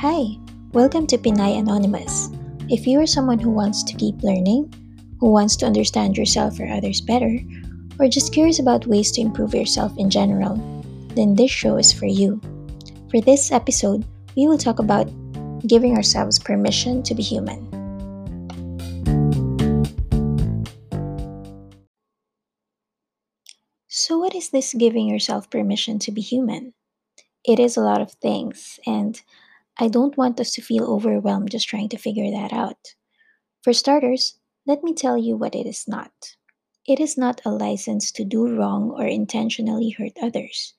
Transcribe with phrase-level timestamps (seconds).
[0.00, 0.38] Hi,
[0.70, 2.30] welcome to Pinay Anonymous.
[2.68, 4.72] If you are someone who wants to keep learning,
[5.18, 7.40] who wants to understand yourself or others better,
[7.98, 10.54] or just curious about ways to improve yourself in general,
[11.16, 12.40] then this show is for you.
[13.10, 14.04] For this episode,
[14.36, 15.10] we will talk about
[15.66, 17.66] giving ourselves permission to be human.
[23.88, 26.74] So, what is this giving yourself permission to be human?
[27.42, 29.20] It is a lot of things, and
[29.80, 32.94] I don't want us to feel overwhelmed just trying to figure that out.
[33.62, 36.10] For starters, let me tell you what it is not.
[36.86, 40.74] It is not a license to do wrong or intentionally hurt others.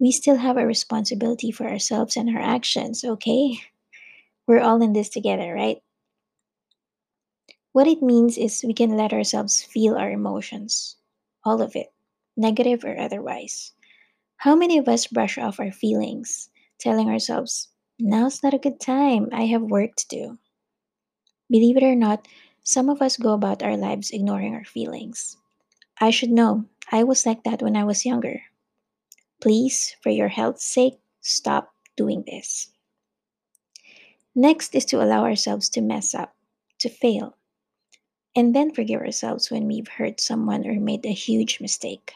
[0.00, 3.60] We still have a responsibility for ourselves and our actions, okay?
[4.48, 5.78] We're all in this together, right?
[7.72, 10.96] What it means is we can let ourselves feel our emotions,
[11.44, 11.92] all of it,
[12.36, 13.72] negative or otherwise.
[14.36, 17.68] How many of us brush off our feelings, telling ourselves,
[18.02, 20.38] now's not a good time, I have work to do?
[21.48, 22.26] Believe it or not,
[22.64, 25.36] some of us go about our lives ignoring our feelings.
[26.00, 28.42] I should know, I was like that when I was younger.
[29.40, 32.70] Please, for your health's sake, stop doing this.
[34.34, 36.34] Next is to allow ourselves to mess up,
[36.78, 37.36] to fail,
[38.34, 42.12] and then forgive ourselves when we've hurt someone or made a huge mistake.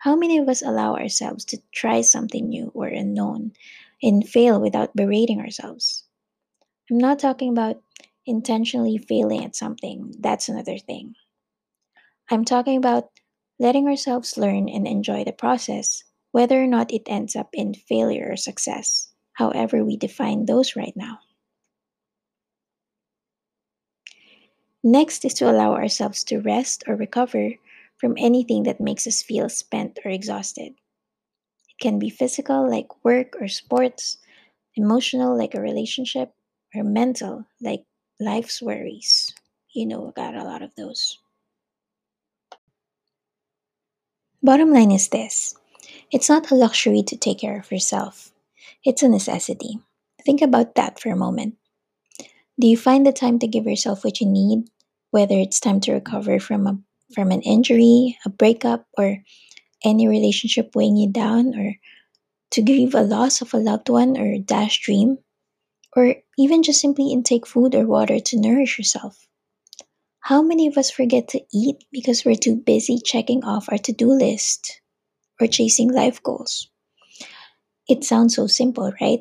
[0.00, 3.52] How many of us allow ourselves to try something new or unknown
[4.02, 6.04] and fail without berating ourselves?
[6.90, 7.82] I'm not talking about
[8.24, 11.16] intentionally failing at something, that's another thing.
[12.30, 13.10] I'm talking about
[13.58, 18.28] letting ourselves learn and enjoy the process, whether or not it ends up in failure
[18.30, 21.18] or success, however we define those right now.
[24.82, 27.52] Next is to allow ourselves to rest or recover
[28.00, 30.72] from anything that makes us feel spent or exhausted.
[31.68, 34.18] It can be physical, like work or sports,
[34.74, 36.32] emotional, like a relationship,
[36.74, 37.84] or mental, like
[38.18, 39.34] life's worries.
[39.74, 41.18] You know, I got a lot of those.
[44.42, 45.54] Bottom line is this
[46.10, 48.32] it's not a luxury to take care of yourself,
[48.84, 49.78] it's a necessity.
[50.24, 51.56] Think about that for a moment.
[52.58, 54.68] Do you find the time to give yourself what you need,
[55.10, 56.78] whether it's time to recover from a
[57.14, 59.18] from an injury, a breakup, or
[59.84, 61.74] any relationship weighing you down, or
[62.52, 65.18] to grieve a loss of a loved one or a dash dream,
[65.96, 69.26] or even just simply intake food or water to nourish yourself?
[70.20, 73.92] How many of us forget to eat because we're too busy checking off our to
[73.92, 74.80] do list
[75.40, 76.68] or chasing life goals?
[77.88, 79.20] It sounds so simple, right?